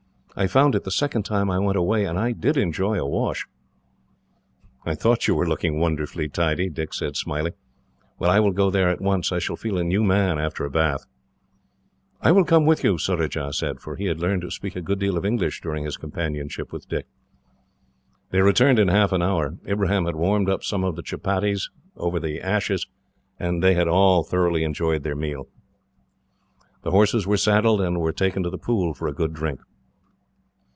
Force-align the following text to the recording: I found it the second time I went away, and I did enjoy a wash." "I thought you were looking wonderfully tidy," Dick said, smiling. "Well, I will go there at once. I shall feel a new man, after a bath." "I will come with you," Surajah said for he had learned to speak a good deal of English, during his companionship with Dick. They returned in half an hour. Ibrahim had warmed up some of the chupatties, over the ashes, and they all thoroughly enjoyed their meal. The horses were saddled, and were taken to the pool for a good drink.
I 0.33 0.47
found 0.47 0.75
it 0.75 0.85
the 0.85 0.91
second 0.91 1.23
time 1.23 1.51
I 1.51 1.59
went 1.59 1.75
away, 1.77 2.05
and 2.05 2.17
I 2.17 2.31
did 2.31 2.55
enjoy 2.55 2.97
a 2.97 3.05
wash." 3.05 3.45
"I 4.85 4.95
thought 4.95 5.27
you 5.27 5.35
were 5.35 5.45
looking 5.47 5.77
wonderfully 5.77 6.29
tidy," 6.29 6.69
Dick 6.69 6.93
said, 6.93 7.17
smiling. 7.17 7.51
"Well, 8.17 8.31
I 8.31 8.39
will 8.39 8.53
go 8.53 8.71
there 8.71 8.87
at 8.87 9.01
once. 9.01 9.33
I 9.33 9.39
shall 9.39 9.57
feel 9.57 9.77
a 9.77 9.83
new 9.83 10.05
man, 10.05 10.39
after 10.39 10.63
a 10.63 10.69
bath." 10.69 11.05
"I 12.21 12.31
will 12.31 12.45
come 12.45 12.65
with 12.65 12.81
you," 12.81 12.97
Surajah 12.97 13.51
said 13.51 13.81
for 13.81 13.97
he 13.97 14.05
had 14.05 14.21
learned 14.21 14.43
to 14.43 14.51
speak 14.51 14.77
a 14.77 14.81
good 14.81 14.99
deal 14.99 15.17
of 15.17 15.25
English, 15.25 15.59
during 15.59 15.83
his 15.83 15.97
companionship 15.97 16.71
with 16.71 16.87
Dick. 16.87 17.07
They 18.29 18.39
returned 18.41 18.79
in 18.79 18.87
half 18.87 19.11
an 19.11 19.21
hour. 19.21 19.57
Ibrahim 19.67 20.05
had 20.05 20.15
warmed 20.15 20.47
up 20.49 20.63
some 20.63 20.85
of 20.85 20.95
the 20.95 21.03
chupatties, 21.03 21.69
over 21.97 22.21
the 22.21 22.39
ashes, 22.39 22.87
and 23.37 23.61
they 23.61 23.77
all 23.83 24.23
thoroughly 24.23 24.63
enjoyed 24.63 25.03
their 25.03 25.13
meal. 25.15 25.49
The 26.83 26.91
horses 26.91 27.27
were 27.27 27.35
saddled, 27.35 27.81
and 27.81 27.99
were 27.99 28.13
taken 28.13 28.43
to 28.43 28.49
the 28.49 28.57
pool 28.57 28.93
for 28.93 29.09
a 29.09 29.13
good 29.13 29.33
drink. 29.33 29.59